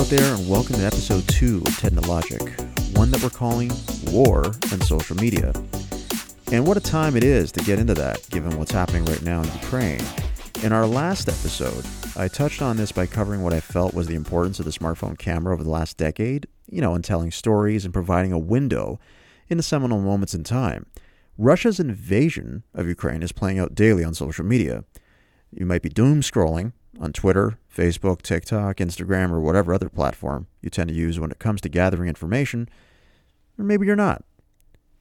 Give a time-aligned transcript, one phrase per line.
[0.00, 2.40] out there, and welcome to episode two of Technologic,
[2.96, 3.70] one that we're calling
[4.06, 5.52] War and Social Media.
[6.50, 9.42] And what a time it is to get into that, given what's happening right now
[9.42, 10.02] in Ukraine.
[10.62, 11.84] In our last episode,
[12.16, 15.18] I touched on this by covering what I felt was the importance of the smartphone
[15.18, 18.98] camera over the last decade, you know, in telling stories and providing a window
[19.50, 20.86] into seminal moments in time.
[21.36, 24.82] Russia's invasion of Ukraine is playing out daily on social media.
[25.50, 30.70] You might be doom scrolling on Twitter, Facebook, TikTok, Instagram, or whatever other platform you
[30.70, 32.68] tend to use when it comes to gathering information,
[33.58, 34.24] or maybe you're not.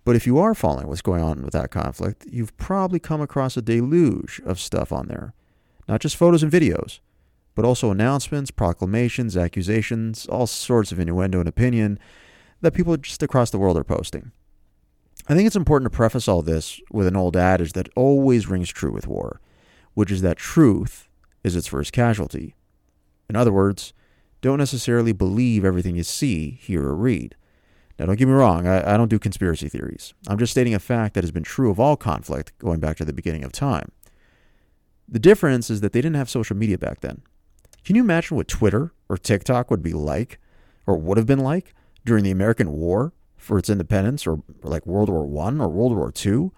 [0.05, 3.57] But if you are following what's going on with that conflict, you've probably come across
[3.57, 5.34] a deluge of stuff on there.
[5.88, 6.99] Not just photos and videos,
[7.55, 11.99] but also announcements, proclamations, accusations, all sorts of innuendo and opinion
[12.62, 14.31] that people just across the world are posting.
[15.27, 18.70] I think it's important to preface all this with an old adage that always rings
[18.70, 19.41] true with war,
[19.93, 21.09] which is that truth
[21.43, 22.55] is its first casualty.
[23.29, 23.93] In other words,
[24.41, 27.35] don't necessarily believe everything you see, hear, or read.
[27.98, 30.13] Now, don't get me wrong, I, I, don't do conspiracy theories.
[30.27, 33.05] I'm just stating a fact that has been true of all conflict going back to
[33.05, 33.91] the beginning of time.
[35.07, 37.23] The difference is that they didn't have social media back then.
[37.84, 40.40] Can you imagine what Twitter or TikTok would be like,
[40.87, 41.73] or would have been like,
[42.05, 45.95] during the American War for its independence, or, or like World War One or World
[45.95, 46.54] War Two?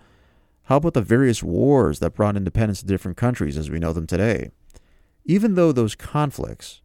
[0.64, 4.06] How about the various wars that brought independence to different countries as we know them
[4.06, 4.52] today?
[5.26, 6.82] Even though those conflicts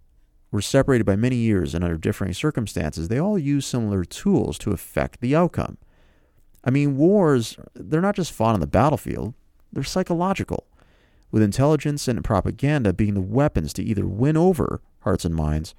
[0.51, 4.73] were separated by many years and under differing circumstances, they all use similar tools to
[4.73, 5.79] affect the outcome.
[6.64, 9.34] I mean, wars, they're not just fought on the battlefield,
[9.73, 10.67] they're psychological,
[11.31, 15.75] with intelligence and propaganda being the weapons to either win over hearts and minds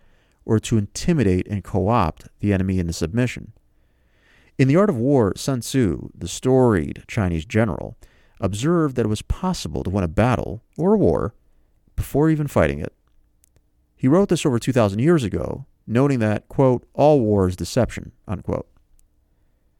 [0.46, 3.52] or to intimidate and co opt the enemy into submission.
[4.58, 7.98] In The Art of War, Sun Tzu, the storied Chinese general,
[8.40, 11.34] observed that it was possible to win a battle or a war
[11.98, 12.94] before even fighting it.
[13.98, 18.68] He wrote this over 2,000 years ago, noting that, quote, all war is deception, unquote.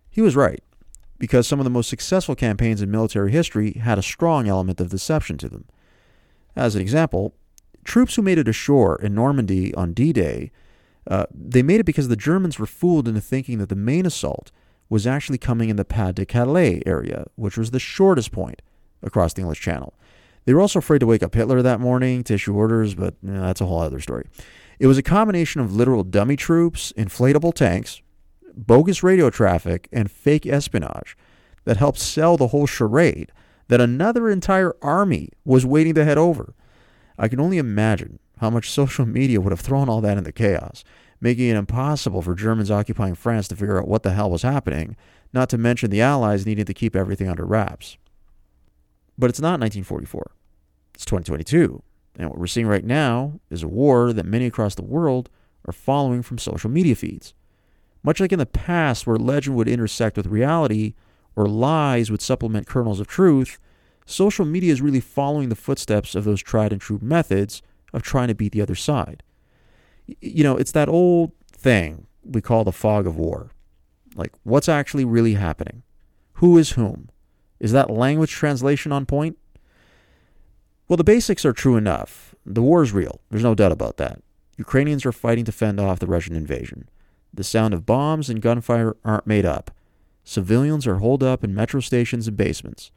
[0.10, 0.62] He was right,
[1.20, 4.90] because some of the most successful campaigns in military history had a strong element of
[4.90, 5.66] deception to them.
[6.56, 7.36] As an example,
[7.84, 10.52] troops who made it ashore in Normandy on D Day,
[11.06, 14.52] uh, they made it because the Germans were fooled into thinking that the main assault
[14.90, 18.62] was actually coming in the Pas de Calais area, which was the shortest point
[19.04, 19.94] across the English Channel.
[20.48, 23.34] They were also afraid to wake up Hitler that morning to issue orders, but you
[23.34, 24.30] know, that's a whole other story.
[24.80, 28.02] It was a combination of literal dummy troops, inflatable tanks,
[28.56, 31.18] bogus radio traffic, and fake espionage
[31.66, 33.34] that helped sell the whole charade
[33.68, 36.54] that another entire army was waiting to head over.
[37.20, 40.86] I can only imagine how much social media would have thrown all that into chaos,
[41.20, 44.96] making it impossible for Germans occupying France to figure out what the hell was happening,
[45.34, 47.98] not to mention the Allies needing to keep everything under wraps.
[49.18, 50.32] But it's not 1944.
[50.94, 51.82] It's 2022.
[52.18, 55.30] And what we're seeing right now is a war that many across the world
[55.66, 57.34] are following from social media feeds.
[58.04, 60.94] Much like in the past, where legend would intersect with reality
[61.36, 63.60] or lies would supplement kernels of truth,
[64.06, 67.62] social media is really following the footsteps of those tried and true methods
[67.94, 69.24] of trying to beat the other side.
[70.22, 73.52] You know, it's that old thing we call the fog of war.
[74.16, 75.84] Like, what's actually really happening?
[76.34, 77.10] Who is whom?
[77.60, 79.38] Is that language translation on point?
[80.88, 82.36] Well, the basics are true enough.
[82.46, 83.22] The war is real.
[83.30, 84.22] There's no doubt about that.
[84.58, 86.88] Ukrainians are fighting to fend off the Russian invasion.
[87.34, 89.72] The sound of bombs and gunfire aren't made up.
[90.24, 92.92] Civilians are holed up in metro stations and basements.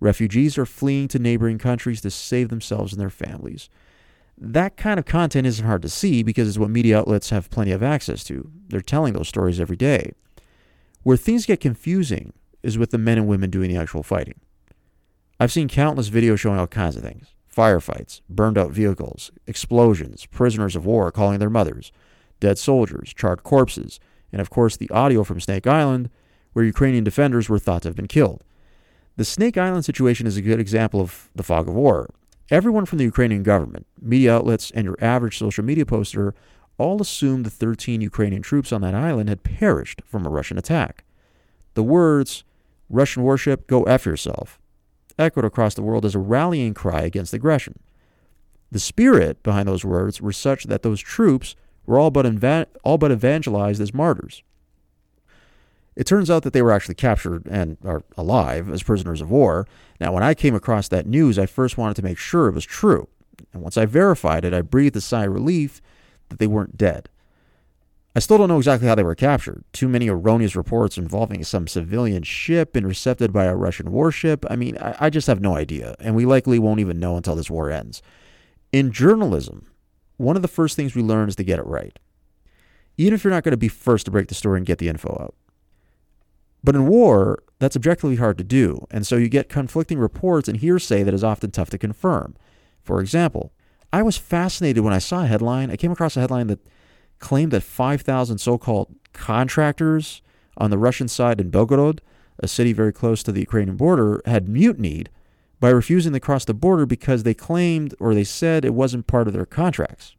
[0.00, 3.70] Refugees are fleeing to neighboring countries to save themselves and their families.
[4.36, 7.70] That kind of content isn't hard to see because it's what media outlets have plenty
[7.72, 8.50] of access to.
[8.68, 10.12] They're telling those stories every day.
[11.04, 12.32] Where things get confusing
[12.64, 14.40] is with the men and women doing the actual fighting.
[15.38, 20.74] I've seen countless videos showing all kinds of things firefights, burned out vehicles, explosions, prisoners
[20.74, 21.92] of war calling their mothers,
[22.40, 24.00] dead soldiers, charred corpses,
[24.32, 26.10] and of course the audio from Snake Island,
[26.52, 28.42] where Ukrainian defenders were thought to have been killed.
[29.16, 32.10] The Snake Island situation is a good example of the fog of war.
[32.50, 36.34] Everyone from the Ukrainian government, media outlets, and your average social media poster
[36.76, 41.04] all assumed the 13 Ukrainian troops on that island had perished from a Russian attack.
[41.74, 42.42] The words,
[42.88, 44.58] Russian warship, go F yourself,
[45.18, 47.78] echoed across the world as a rallying cry against aggression.
[48.70, 51.54] The spirit behind those words were such that those troops
[51.86, 54.42] were all but, eva- all but evangelized as martyrs.
[55.96, 59.66] It turns out that they were actually captured and are alive as prisoners of war.
[60.00, 62.64] Now, when I came across that news, I first wanted to make sure it was
[62.64, 63.08] true.
[63.52, 65.80] And once I verified it, I breathed a sigh of relief
[66.30, 67.08] that they weren't dead.
[68.16, 69.64] I still don't know exactly how they were captured.
[69.72, 74.44] Too many erroneous reports involving some civilian ship intercepted by a Russian warship.
[74.48, 77.34] I mean, I, I, just have no idea, and we likely won't even know until
[77.34, 78.02] this war ends.
[78.70, 79.66] In journalism,
[80.16, 81.98] one of the first things we learn is to get it right.
[82.96, 84.88] even if you're not going to be first to break the story and get the
[84.88, 85.34] info out.
[86.62, 90.58] But in war, that's objectively hard to do, and so you get conflicting reports and
[90.58, 92.36] hearsay that is often tough to confirm.
[92.82, 93.52] For example,
[93.92, 95.70] I was fascinated when I saw a headline.
[95.70, 96.64] I came across a headline that
[97.18, 100.22] claimed that 5,000 so called contractors
[100.56, 102.00] on the Russian side in Belgorod,
[102.38, 105.08] a city very close to the Ukrainian border, had mutinied
[105.60, 109.26] by refusing to cross the border because they claimed or they said it wasn't part
[109.26, 110.14] of their contracts.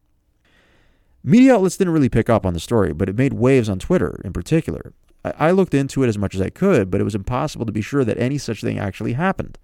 [1.24, 4.22] Media outlets didn't really pick up on the story, but it made waves on Twitter
[4.24, 4.94] in particular.
[5.24, 7.72] I, I looked into it as much as I could, but it was impossible to
[7.72, 9.58] be sure that any such thing actually happened.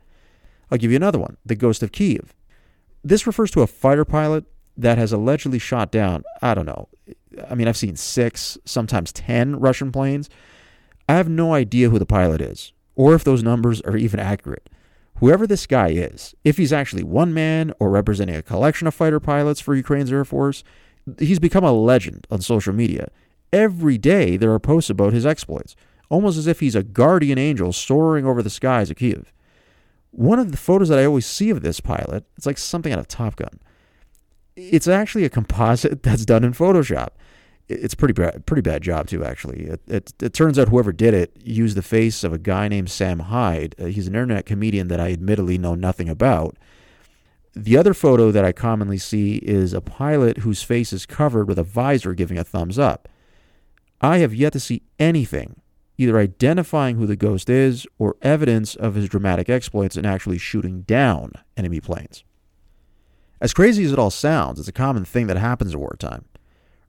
[0.69, 2.33] I'll give you another one the Ghost of Kiev.
[3.03, 4.45] This refers to a fighter pilot
[4.81, 6.89] that has allegedly shot down, I don't know,
[7.49, 10.29] I mean, I've seen six, sometimes 10 Russian planes.
[11.07, 14.69] I have no idea who the pilot is or if those numbers are even accurate.
[15.19, 19.19] Whoever this guy is, if he's actually one man or representing a collection of fighter
[19.19, 20.63] pilots for Ukraine's Air Force,
[21.19, 23.09] he's become a legend on social media.
[23.53, 25.75] Every day there are posts about his exploits,
[26.09, 29.31] almost as if he's a guardian angel soaring over the skies of Kiev.
[30.11, 32.99] One of the photos that I always see of this pilot, it's like something out
[32.99, 33.59] of Top Gun.
[34.55, 37.09] It's actually a composite that's done in Photoshop.
[37.69, 39.23] It's pretty bad, pretty bad job too.
[39.23, 42.67] Actually, it, it, it turns out whoever did it used the face of a guy
[42.67, 43.75] named Sam Hyde.
[43.79, 46.57] Uh, he's an internet comedian that I admittedly know nothing about.
[47.53, 51.59] The other photo that I commonly see is a pilot whose face is covered with
[51.59, 53.07] a visor giving a thumbs up.
[54.01, 55.61] I have yet to see anything
[55.97, 60.81] either identifying who the ghost is or evidence of his dramatic exploits in actually shooting
[60.81, 62.23] down enemy planes.
[63.41, 66.25] As crazy as it all sounds, it's a common thing that happens in wartime.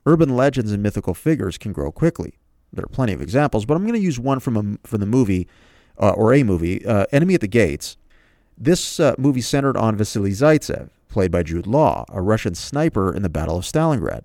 [0.04, 2.34] Urban legends and mythical figures can grow quickly.
[2.70, 5.06] There are plenty of examples, but I'm going to use one from a, from the
[5.06, 5.48] movie
[5.98, 7.96] uh, or a movie, uh, Enemy at the Gates.
[8.58, 13.22] This uh, movie centered on Vasily Zaitsev, played by Jude Law, a Russian sniper in
[13.22, 14.22] the Battle of Stalingrad,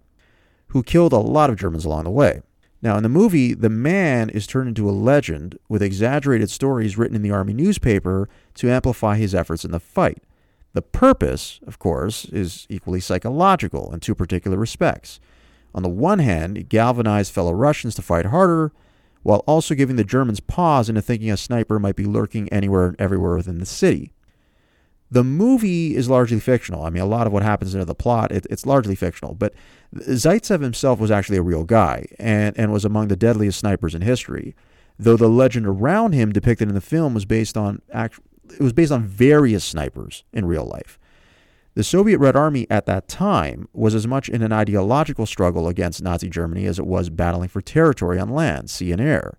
[0.67, 2.41] who killed a lot of Germans along the way.
[2.81, 7.15] Now, in the movie, the man is turned into a legend with exaggerated stories written
[7.15, 10.21] in the army newspaper to amplify his efforts in the fight.
[10.77, 15.19] The purpose, of course, is equally psychological in two particular respects.
[15.73, 18.71] On the one hand, it galvanized fellow Russians to fight harder,
[19.23, 23.01] while also giving the Germans pause into thinking a sniper might be lurking anywhere and
[23.01, 24.13] everywhere within the city.
[25.09, 26.83] The movie is largely fictional.
[26.83, 29.33] I mean, a lot of what happens in the plot, it, it's largely fictional.
[29.33, 29.55] But
[29.95, 34.03] Zaitsev himself was actually a real guy and, and was among the deadliest snipers in
[34.03, 34.55] history.
[34.99, 38.19] Though the legend around him depicted in the film was based on act,
[38.53, 40.99] it was based on various snipers in real life.
[41.75, 46.01] The Soviet Red Army at that time was as much in an ideological struggle against
[46.01, 49.37] Nazi Germany as it was battling for territory on land, sea, and air.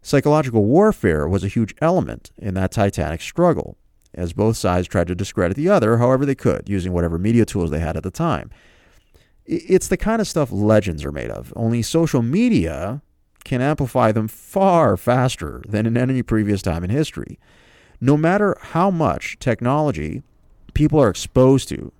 [0.00, 3.76] Psychological warfare was a huge element in that titanic struggle
[4.14, 7.70] as both sides tried to discredit the other however they could, using whatever media tools
[7.70, 8.50] they had at the time.
[9.46, 13.02] It's the kind of stuff legends are made of, only social media
[13.44, 17.38] can amplify them far faster than in any previous time in history.
[18.00, 20.22] No matter how much technology
[20.72, 21.92] people are exposed to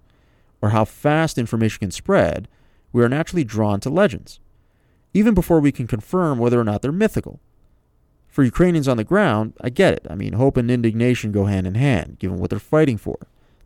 [0.63, 2.49] or how fast information can spread,
[2.93, 4.41] we are naturally drawn to legends,
[5.13, 7.41] even before we can confirm whether or not they're mythical.
[8.29, 10.07] For Ukrainians on the ground, I get it.
[10.09, 13.19] I mean, hope and indignation go hand in hand, given what they're fighting for.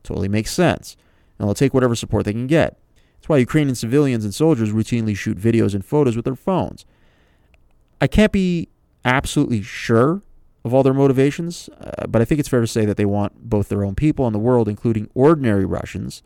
[0.02, 0.96] Totally makes sense.
[1.38, 2.78] And they'll take whatever support they can get.
[3.16, 6.84] That's why Ukrainian civilians and soldiers routinely shoot videos and photos with their phones.
[8.00, 8.68] I can't be
[9.04, 10.22] absolutely sure
[10.64, 13.48] of all their motivations, uh, but I think it's fair to say that they want
[13.48, 16.22] both their own people and the world, including ordinary Russians,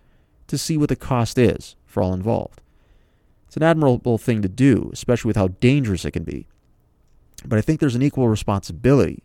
[0.47, 2.61] to see what the cost is for all involved.
[3.47, 6.47] It's an admirable thing to do, especially with how dangerous it can be.
[7.45, 9.23] But I think there's an equal responsibility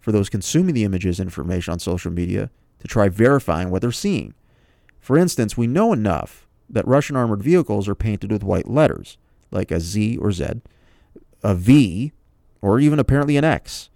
[0.00, 3.92] for those consuming the images and information on social media to try verifying what they're
[3.92, 4.34] seeing.
[5.00, 9.16] For instance, we know enough that Russian armored vehicles are painted with white letters,
[9.50, 10.60] like a Z or Z,
[11.42, 12.12] a V,
[12.60, 13.90] or even apparently an X.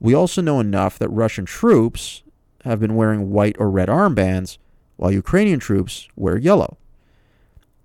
[0.00, 2.22] We also know enough that Russian troops
[2.64, 4.58] have been wearing white or red armbands,
[4.96, 6.78] while Ukrainian troops wear yellow.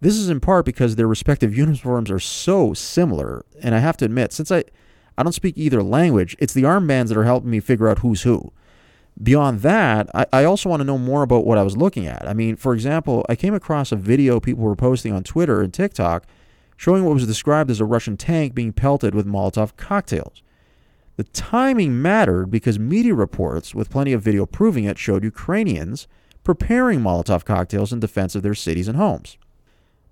[0.02, 4.06] This is in part because their respective uniforms are so similar, and I have to
[4.06, 4.64] admit, since I
[5.18, 6.36] I don't speak either language.
[6.40, 8.52] It's the armbands that are helping me figure out who's who.
[9.22, 12.28] Beyond that, I, I also want to know more about what I was looking at.
[12.28, 15.74] I mean, for example, I came across a video people were posting on Twitter and
[15.74, 16.26] TikTok
[16.76, 20.44] showing what was described as a Russian tank being pelted with Molotov cocktails.
[21.18, 26.08] The timing mattered because media reports, with plenty of video proving it, showed Ukrainians
[26.44, 29.38] preparing Molotov cocktails in defense of their cities and homes.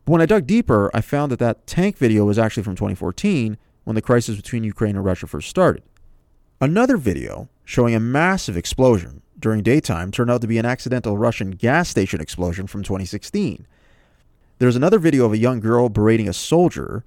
[0.05, 3.57] But when I dug deeper, I found that that tank video was actually from 2014
[3.83, 5.83] when the crisis between Ukraine and Russia first started.
[6.61, 11.51] Another video showing a massive explosion during daytime turned out to be an accidental Russian
[11.51, 13.67] gas station explosion from 2016.
[14.59, 17.03] There's another video of a young girl berating a soldier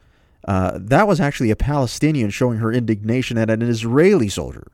[0.46, 4.68] Uh, that was actually a Palestinian showing her indignation at an Israeli soldier.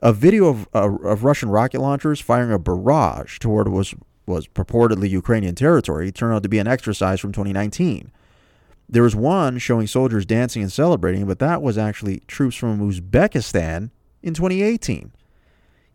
[0.00, 3.94] A video of, uh, of Russian rocket launchers firing a barrage toward what was,
[4.26, 8.12] was purportedly Ukrainian territory turned out to be an exercise from 2019.
[8.88, 13.90] There was one showing soldiers dancing and celebrating, but that was actually troops from Uzbekistan
[14.22, 15.10] in 2018.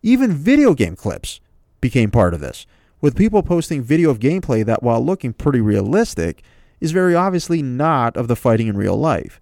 [0.02, 1.40] Even video game clips
[1.82, 2.66] became part of this,
[3.00, 6.42] with people posting video of gameplay that, while looking pretty realistic,
[6.80, 9.42] is very obviously not of the fighting in real life.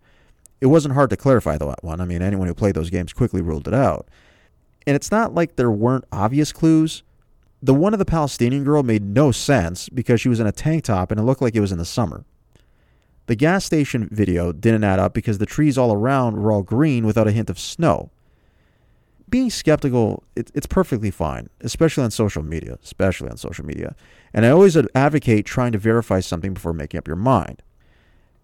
[0.60, 2.02] It wasn't hard to clarify that one.
[2.02, 4.08] I mean, anyone who played those games quickly ruled it out.
[4.88, 7.04] And it's not like there weren't obvious clues.
[7.62, 10.86] The one of the Palestinian girl made no sense because she was in a tank
[10.86, 12.26] top and it looked like it was in the summer.
[13.28, 17.06] The gas station video didn't add up because the trees all around were all green
[17.06, 18.10] without a hint of snow.
[19.38, 23.96] Being skeptical, it, it's perfectly fine, especially on social media, especially on social media.
[24.34, 27.62] And I always advocate trying to verify something before making up your mind.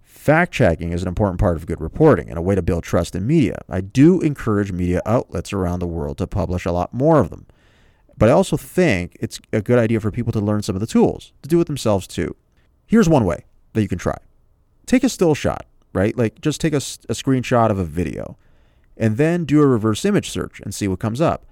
[0.03, 3.15] Fact checking is an important part of good reporting and a way to build trust
[3.15, 3.57] in media.
[3.67, 7.47] I do encourage media outlets around the world to publish a lot more of them.
[8.15, 10.85] But I also think it's a good idea for people to learn some of the
[10.85, 12.35] tools, to do it themselves too.
[12.85, 14.17] Here's one way that you can try
[14.85, 16.15] take a still shot, right?
[16.15, 18.37] Like just take a, a screenshot of a video
[18.97, 21.45] and then do a reverse image search and see what comes up.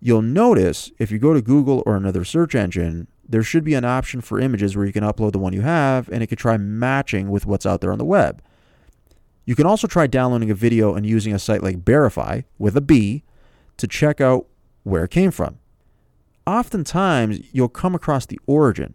[0.00, 3.84] You'll notice if you go to Google or another search engine, there should be an
[3.84, 6.56] option for images where you can upload the one you have and it could try
[6.56, 8.42] matching with what's out there on the web.
[9.44, 12.80] You can also try downloading a video and using a site like Berify with a
[12.80, 13.22] B
[13.76, 14.46] to check out
[14.82, 15.58] where it came from.
[16.46, 18.94] Oftentimes, you'll come across the origin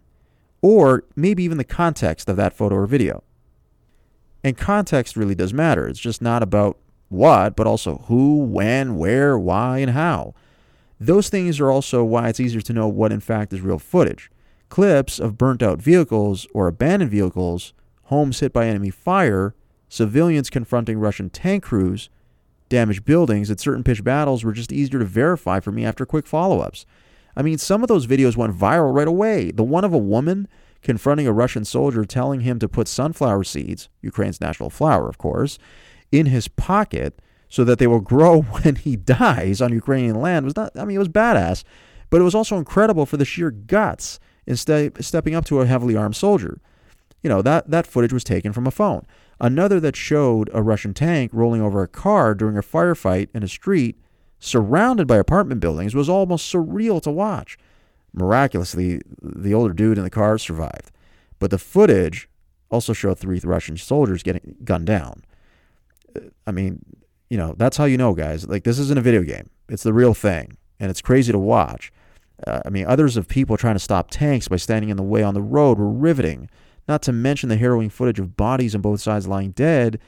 [0.62, 3.22] or maybe even the context of that photo or video.
[4.44, 5.88] And context really does matter.
[5.88, 6.78] It's just not about
[7.12, 10.34] what, but also who, when, where, why, and how.
[10.98, 14.30] Those things are also why it's easier to know what in fact is real footage.
[14.68, 19.54] Clips of burnt out vehicles or abandoned vehicles, homes hit by enemy fire,
[19.88, 22.08] civilians confronting Russian tank crews,
[22.68, 26.26] damaged buildings, at certain pitched battles were just easier to verify for me after quick
[26.26, 26.86] follow ups.
[27.36, 29.50] I mean, some of those videos went viral right away.
[29.50, 30.48] The one of a woman
[30.82, 35.58] confronting a Russian soldier telling him to put sunflower seeds, Ukraine's national flower, of course,
[36.12, 40.54] in his pocket so that they will grow when he dies on Ukrainian land was
[40.54, 41.64] not, I mean, it was badass,
[42.10, 45.66] but it was also incredible for the sheer guts in ste- stepping up to a
[45.66, 46.60] heavily armed soldier.
[47.22, 49.06] You know, that, that footage was taken from a phone.
[49.40, 53.48] Another that showed a Russian tank rolling over a car during a firefight in a
[53.48, 53.96] street
[54.38, 57.56] surrounded by apartment buildings was almost surreal to watch.
[58.12, 60.90] Miraculously, the older dude in the car survived.
[61.38, 62.28] But the footage
[62.70, 65.22] also showed three Russian soldiers getting gunned down.
[66.46, 66.84] I mean,
[67.30, 68.46] you know, that's how you know, guys.
[68.46, 70.56] Like, this isn't a video game, it's the real thing.
[70.80, 71.92] And it's crazy to watch.
[72.46, 75.22] Uh, I mean, others of people trying to stop tanks by standing in the way
[75.22, 76.50] on the road were riveting,
[76.88, 80.00] not to mention the harrowing footage of bodies on both sides lying dead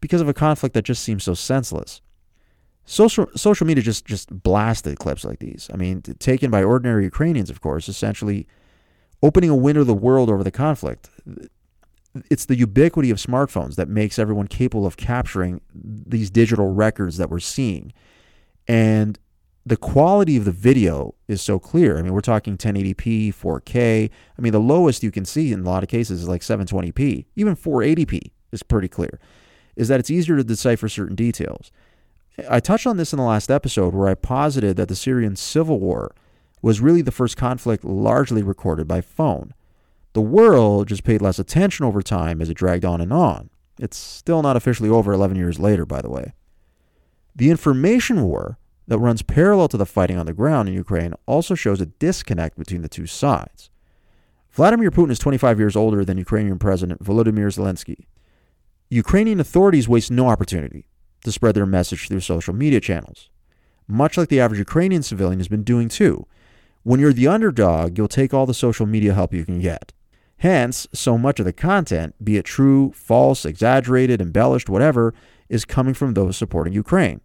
[0.00, 2.00] because of a conflict that just seems so senseless.
[2.84, 5.68] Social social media just just blasted clips like these.
[5.74, 8.46] I mean, taken by ordinary Ukrainians, of course, essentially
[9.22, 11.10] opening a window to the world over the conflict.
[12.30, 17.30] It's the ubiquity of smartphones that makes everyone capable of capturing these digital records that
[17.30, 17.92] we're seeing.
[18.68, 19.18] And
[19.64, 21.98] the quality of the video is so clear.
[21.98, 24.10] I mean, we're talking 1080p, 4K.
[24.38, 27.26] I mean, the lowest you can see in a lot of cases is like 720p.
[27.34, 29.18] Even 480p is pretty clear.
[29.74, 31.72] Is that it's easier to decipher certain details.
[32.48, 35.80] I touched on this in the last episode where I posited that the Syrian civil
[35.80, 36.14] war
[36.62, 39.52] was really the first conflict largely recorded by phone.
[40.16, 43.50] The world just paid less attention over time as it dragged on and on.
[43.78, 46.32] It's still not officially over 11 years later, by the way.
[47.34, 48.56] The information war
[48.88, 52.56] that runs parallel to the fighting on the ground in Ukraine also shows a disconnect
[52.56, 53.68] between the two sides.
[54.50, 58.06] Vladimir Putin is 25 years older than Ukrainian President Volodymyr Zelensky.
[58.88, 60.86] Ukrainian authorities waste no opportunity
[61.24, 63.28] to spread their message through social media channels,
[63.86, 66.26] much like the average Ukrainian civilian has been doing too.
[66.84, 69.92] When you're the underdog, you'll take all the social media help you can get.
[70.38, 75.14] Hence, so much of the content, be it true, false, exaggerated, embellished, whatever,
[75.48, 77.20] is coming from those supporting Ukraine.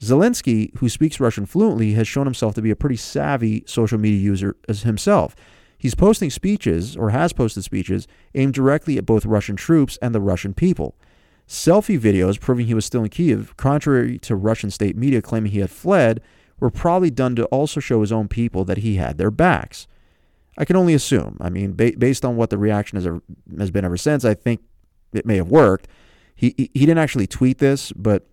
[0.00, 4.18] Zelensky, who speaks Russian fluently, has shown himself to be a pretty savvy social media
[4.18, 5.34] user as himself.
[5.78, 10.20] He's posting speeches, or has posted speeches, aimed directly at both Russian troops and the
[10.20, 10.94] Russian people.
[11.48, 15.58] Selfie videos proving he was still in Kiev, contrary to Russian state media claiming he
[15.58, 16.20] had fled,
[16.60, 19.88] were probably done to also show his own people that he had their backs.
[20.58, 21.38] I can only assume.
[21.40, 23.08] I mean, ba- based on what the reaction has,
[23.58, 24.60] has been ever since, I think
[25.12, 25.88] it may have worked.
[26.34, 28.26] He, he, he didn't actually tweet this, but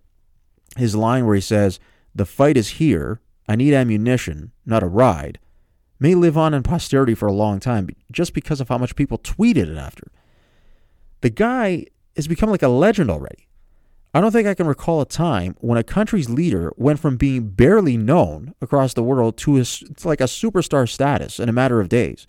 [0.76, 1.80] his line where he says,
[2.14, 3.20] The fight is here.
[3.48, 5.40] I need ammunition, not a ride,
[5.98, 9.18] may live on in posterity for a long time just because of how much people
[9.18, 10.12] tweeted it after.
[11.20, 11.86] The guy
[12.16, 13.48] has become like a legend already.
[14.12, 17.48] I don't think I can recall a time when a country's leader went from being
[17.48, 21.80] barely known across the world to, a, to like a superstar status in a matter
[21.80, 22.26] of days.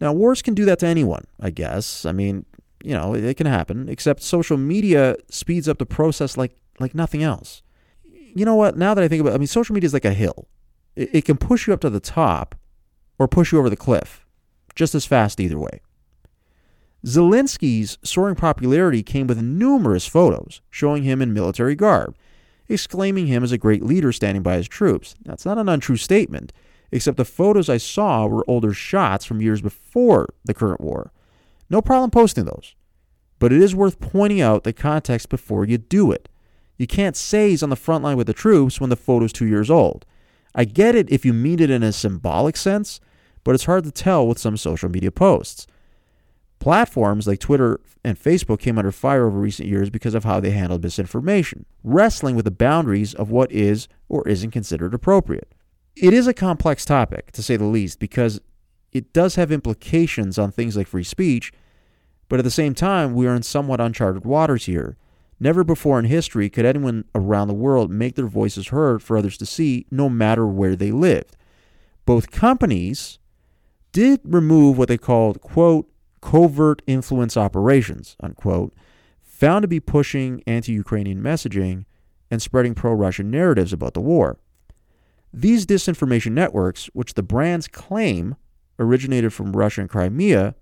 [0.00, 2.04] Now, wars can do that to anyone, I guess.
[2.04, 2.44] I mean,
[2.82, 7.22] you know, it, can happen, except social media speeds up the process like, like nothing
[7.22, 7.62] else.
[8.34, 8.76] You know what?
[8.76, 10.48] Now that I think about it, I mean, social media is like a hill.
[10.96, 12.56] It, it can push you up to the top
[13.18, 14.26] or push you over the cliff
[14.74, 15.82] just as fast either way.
[17.04, 22.14] Zelensky's soaring popularity came with numerous photos showing him in military garb,
[22.68, 25.14] exclaiming him as a great leader standing by his troops.
[25.24, 26.52] That's not an untrue statement,
[26.92, 31.12] except the photos I saw were older shots from years before the current war.
[31.70, 32.74] No problem posting those,
[33.38, 36.28] but it is worth pointing out the context before you do it.
[36.76, 39.46] You can't say he's on the front line with the troops when the photo's two
[39.46, 40.04] years old.
[40.54, 43.00] I get it if you mean it in a symbolic sense,
[43.44, 45.66] but it's hard to tell with some social media posts.
[46.60, 50.50] Platforms like Twitter and Facebook came under fire over recent years because of how they
[50.50, 55.52] handled misinformation, wrestling with the boundaries of what is or isn't considered appropriate.
[55.96, 58.40] It is a complex topic, to say the least, because
[58.92, 61.50] it does have implications on things like free speech,
[62.28, 64.96] but at the same time, we are in somewhat uncharted waters here.
[65.40, 69.38] Never before in history could anyone around the world make their voices heard for others
[69.38, 71.36] to see, no matter where they lived.
[72.04, 73.18] Both companies
[73.92, 75.90] did remove what they called, quote,
[76.20, 78.74] covert influence operations, unquote,
[79.22, 81.84] found to be pushing anti Ukrainian messaging
[82.30, 84.38] and spreading pro Russian narratives about the war.
[85.32, 88.36] These disinformation networks, which the brands claim
[88.78, 90.54] originated from Russia and Crimea,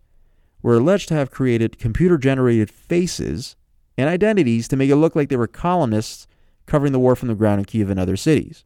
[0.63, 3.57] were alleged to have created computer generated faces
[3.97, 6.27] and identities to make it look like they were colonists
[6.67, 8.65] covering the war from the ground in Kiev and other cities.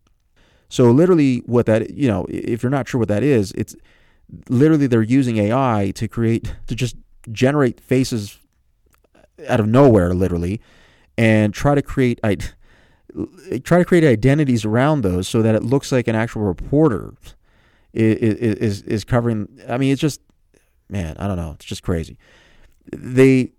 [0.68, 3.76] So literally what that you know, if you're not sure what that is, it's
[4.48, 6.96] literally they're using AI to create to just
[7.30, 8.38] generate faces
[9.48, 10.60] out of nowhere, literally,
[11.16, 12.36] and try to create I
[13.62, 17.14] try to create identities around those so that it looks like an actual reporter
[17.92, 18.16] is
[18.58, 19.48] is, is covering.
[19.68, 20.20] I mean, it's just
[20.88, 22.18] man, I don't know, it's just crazy.
[22.92, 23.52] They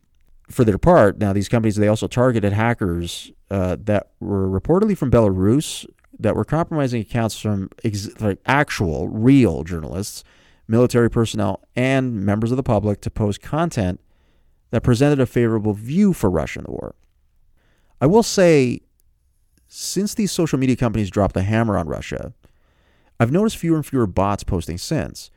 [0.50, 5.12] for their part, now these companies they also targeted hackers uh, that were reportedly from
[5.12, 5.86] Belarus
[6.20, 10.24] that were compromising accounts from ex- like actual real journalists
[10.68, 14.00] military personnel, and members of the public to post content
[14.72, 16.96] that presented a favorable view for Russia in the war.
[18.02, 18.82] I will say,
[19.68, 22.34] since these social media companies dropped the hammer on Russia,
[23.20, 25.32] I've noticed fewer and fewer bots posting since.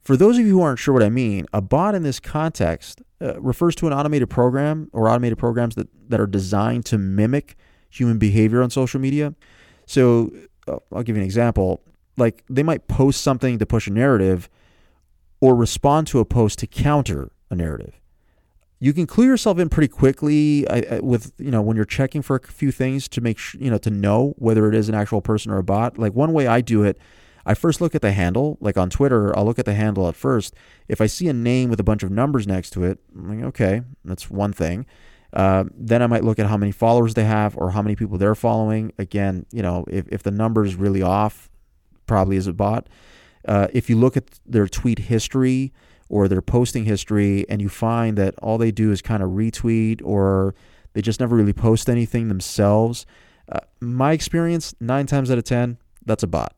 [0.00, 3.02] For those of you who aren't sure what I mean, a bot in this context
[3.20, 7.56] uh, refers to an automated program or automated programs that, that are designed to mimic
[7.90, 9.34] human behavior on social media.
[9.84, 10.32] So
[10.66, 11.82] uh, I'll give you an example.
[12.16, 14.48] Like they might post something to push a narrative,
[15.40, 18.00] or respond to a post to counter a narrative.
[18.78, 20.66] You can clue yourself in pretty quickly
[21.02, 23.78] with you know when you're checking for a few things to make sure, you know
[23.78, 25.98] to know whether it is an actual person or a bot.
[25.98, 26.98] Like one way I do it,
[27.44, 28.56] I first look at the handle.
[28.60, 30.54] Like on Twitter, I'll look at the handle at first.
[30.88, 33.48] If I see a name with a bunch of numbers next to it, I'm like,
[33.48, 34.86] okay, that's one thing.
[35.32, 38.18] Uh, then I might look at how many followers they have or how many people
[38.18, 38.92] they're following.
[38.98, 41.50] Again, you know, if, if the number is really off,
[42.06, 42.88] probably is a bot.
[43.46, 45.72] Uh, if you look at their tweet history
[46.08, 50.00] or their posting history and you find that all they do is kind of retweet
[50.04, 50.54] or
[50.92, 53.06] they just never really post anything themselves,
[53.50, 56.54] uh, my experience, nine times out of 10, that's a bot.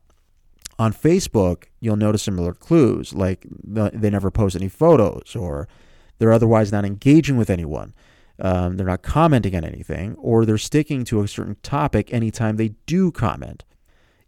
[0.78, 5.68] On Facebook, you'll notice similar clues, like they never post any photos or
[6.18, 7.94] they're otherwise not engaging with anyone.
[8.38, 12.74] Um, they're not commenting on anything, or they're sticking to a certain topic anytime they
[12.86, 13.64] do comment.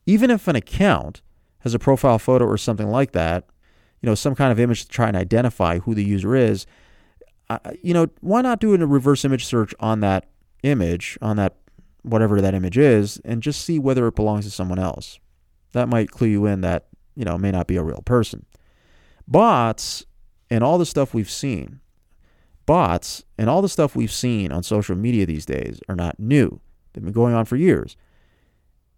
[0.07, 1.23] Even if an account
[1.65, 3.47] has a profile photo or something like that,
[4.01, 6.67] you know, some kind of image to try and identify who the user is,
[7.49, 10.29] uh, you know, why not do a reverse image search on that
[10.63, 11.57] image, on that
[12.03, 15.19] whatever that image is, and just see whether it belongs to someone else?
[15.73, 18.45] That might clue you in that, you know, may not be a real person.
[19.27, 20.05] Bots
[20.51, 21.81] and all the stuff we've seen,
[22.67, 26.61] bots and all the stuff we've seen on social media these days are not new.
[26.93, 27.97] They've been going on for years.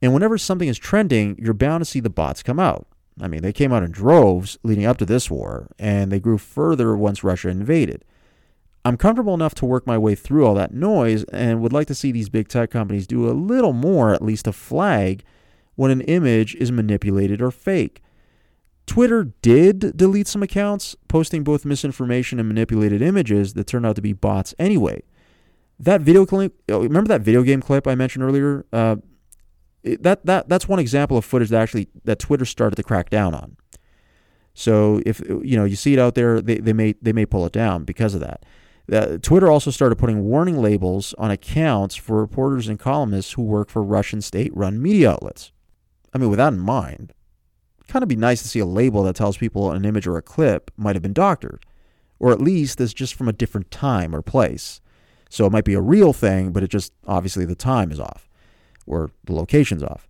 [0.07, 2.87] And whenever something is trending, you're bound to see the bots come out.
[3.21, 6.39] I mean, they came out in droves leading up to this war, and they grew
[6.39, 8.05] further once Russia invaded.
[8.85, 11.95] I'm comfortable enough to work my way through all that noise and would like to
[11.97, 15.25] see these big tech companies do a little more, at least to flag
[15.75, 18.01] when an image is manipulated or fake.
[18.87, 24.03] Twitter did delete some accounts, posting both misinformation and manipulated images that turned out to
[24.03, 25.03] be bots anyway.
[25.81, 28.67] That video clip, oh, remember that video game clip I mentioned earlier?
[28.73, 28.97] Uh,
[30.01, 33.35] that that that's one example of footage that actually that Twitter started to crack down
[33.35, 33.57] on.
[34.55, 37.47] So if you know you see it out there, they, they may they may pull
[37.47, 38.45] it down because of that.
[38.91, 43.69] Uh, Twitter also started putting warning labels on accounts for reporters and columnists who work
[43.69, 45.53] for Russian state run media outlets.
[46.15, 47.13] I mean, with that in mind,
[47.89, 50.23] kind of be nice to see a label that tells people an image or a
[50.23, 51.67] clip might have been doctored,
[52.19, 54.81] or at least is just from a different time or place.
[55.29, 58.29] So it might be a real thing, but it just obviously the time is off
[58.87, 60.09] or the location's off.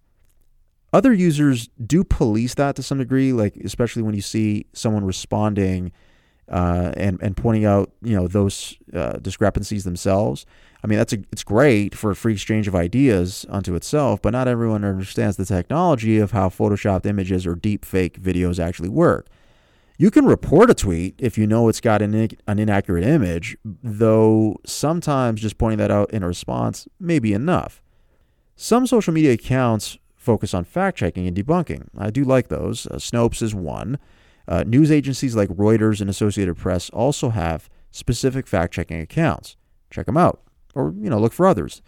[0.92, 5.92] Other users do police that to some degree, like especially when you see someone responding
[6.48, 10.46] uh, and and pointing out you know those uh, discrepancies themselves.
[10.84, 14.30] I mean that's a, it's great for a free exchange of ideas unto itself, but
[14.30, 19.26] not everyone understands the technology of how photoshopped images or deep fake videos actually work.
[19.98, 24.60] You can report a tweet if you know it's got an, an inaccurate image, though
[24.66, 27.82] sometimes just pointing that out in a response may be enough.
[28.56, 31.88] Some social media accounts focus on fact checking and debunking.
[31.96, 32.86] I do like those.
[32.86, 33.98] Uh, Snopes is one.
[34.48, 39.56] Uh, news agencies like Reuters and Associated Press also have specific fact checking accounts.
[39.90, 40.42] Check them out,
[40.74, 41.82] or you know, look for others.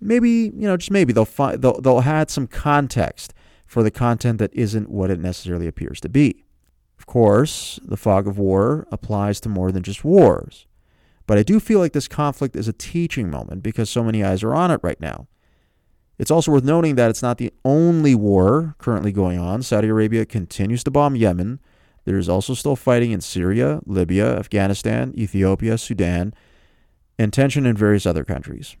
[0.00, 3.34] Maybe you know, just maybe they'll find they'll they'll add some context
[3.66, 6.44] for the content that isn't what it necessarily appears to be.
[6.98, 10.66] Of course, the fog of war applies to more than just wars.
[11.26, 14.42] But I do feel like this conflict is a teaching moment because so many eyes
[14.42, 15.26] are on it right now.
[16.18, 19.62] It's also worth noting that it's not the only war currently going on.
[19.62, 21.58] Saudi Arabia continues to bomb Yemen,
[22.04, 26.34] there is also still fighting in Syria, Libya, Afghanistan, Ethiopia, Sudan,
[27.18, 28.76] and tension in various other countries.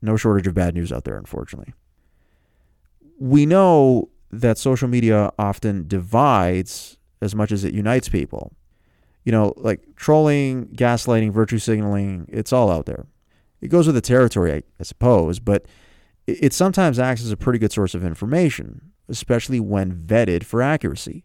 [0.00, 1.74] No shortage of bad news out there, unfortunately.
[3.18, 8.52] We know that social media often divides as much as it unites people.
[9.24, 13.06] You know, like trolling, gaslighting, virtue signaling, it's all out there.
[13.60, 15.66] It goes with the territory, I, I suppose, but
[16.40, 21.24] it sometimes acts as a pretty good source of information, especially when vetted for accuracy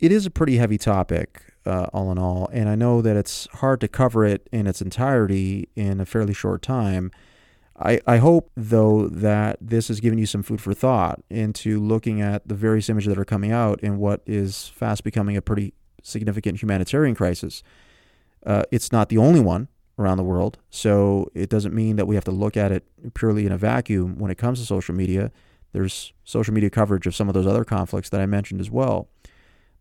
[0.00, 3.48] it is a pretty heavy topic, uh, all in all, and I know that it's
[3.54, 7.10] hard to cover it in its entirety in a fairly short time.
[7.78, 12.20] I, I hope, though, that this has given you some food for thought into looking
[12.20, 15.74] at the various images that are coming out in what is fast becoming a pretty
[16.02, 17.62] significant humanitarian crisis.
[18.44, 22.14] Uh, it's not the only one around the world, so it doesn't mean that we
[22.14, 25.30] have to look at it purely in a vacuum when it comes to social media.
[25.72, 29.08] There's social media coverage of some of those other conflicts that I mentioned as well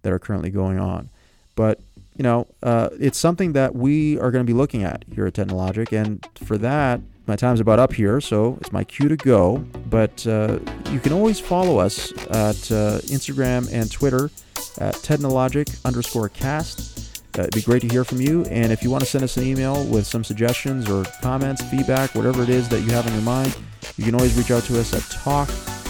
[0.02, 1.10] that are currently going on.
[1.56, 1.80] But
[2.16, 5.34] you know, uh, it's something that we are going to be looking at here at
[5.34, 9.58] Technologic, and for that, my time's about up here, so it's my cue to go.
[9.90, 10.60] But uh,
[10.92, 14.30] you can always follow us at uh, Instagram and Twitter
[14.78, 17.03] at Technologic underscore cast.
[17.38, 18.44] Uh, it'd be great to hear from you.
[18.46, 22.14] And if you want to send us an email with some suggestions or comments, feedback,
[22.16, 23.58] whatever it is that you have in your mind,
[23.98, 25.50] you can always reach out to us at talk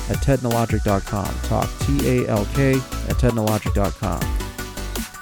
[0.10, 1.36] at technologic.com.
[1.44, 4.20] Talk T A L K at technologic.com.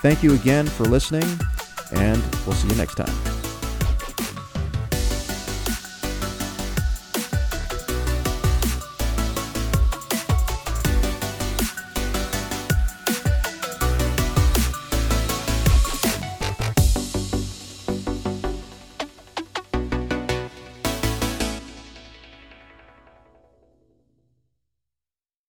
[0.02, 1.40] Thank you again for listening,
[1.94, 3.31] and we'll see you next time.